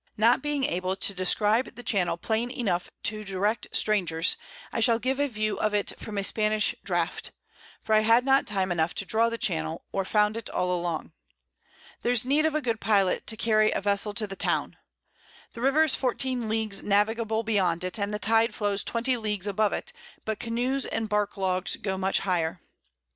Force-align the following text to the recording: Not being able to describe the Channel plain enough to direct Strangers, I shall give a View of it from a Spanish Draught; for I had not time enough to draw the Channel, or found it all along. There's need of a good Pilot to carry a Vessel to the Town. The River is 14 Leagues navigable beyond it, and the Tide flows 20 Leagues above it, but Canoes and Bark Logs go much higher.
Not 0.17 0.41
being 0.41 0.63
able 0.63 0.95
to 0.95 1.13
describe 1.13 1.75
the 1.75 1.83
Channel 1.83 2.17
plain 2.17 2.49
enough 2.49 2.89
to 3.03 3.23
direct 3.23 3.67
Strangers, 3.71 4.35
I 4.73 4.79
shall 4.79 4.97
give 4.97 5.19
a 5.19 5.27
View 5.27 5.59
of 5.59 5.75
it 5.75 5.93
from 5.99 6.17
a 6.17 6.23
Spanish 6.23 6.73
Draught; 6.83 7.31
for 7.83 7.93
I 7.93 7.99
had 7.99 8.25
not 8.25 8.47
time 8.47 8.71
enough 8.71 8.95
to 8.95 9.05
draw 9.05 9.29
the 9.29 9.37
Channel, 9.37 9.85
or 9.91 10.03
found 10.03 10.37
it 10.37 10.49
all 10.49 10.75
along. 10.75 11.13
There's 12.01 12.25
need 12.25 12.47
of 12.47 12.55
a 12.55 12.61
good 12.63 12.79
Pilot 12.81 13.27
to 13.27 13.37
carry 13.37 13.71
a 13.71 13.79
Vessel 13.79 14.15
to 14.15 14.25
the 14.25 14.35
Town. 14.35 14.75
The 15.53 15.61
River 15.61 15.83
is 15.83 15.93
14 15.93 16.49
Leagues 16.49 16.81
navigable 16.81 17.43
beyond 17.43 17.83
it, 17.83 17.99
and 17.99 18.11
the 18.11 18.17
Tide 18.17 18.55
flows 18.55 18.83
20 18.83 19.17
Leagues 19.17 19.45
above 19.45 19.71
it, 19.71 19.93
but 20.25 20.39
Canoes 20.39 20.87
and 20.87 21.09
Bark 21.09 21.37
Logs 21.37 21.75
go 21.75 21.95
much 21.95 22.21
higher. 22.21 22.59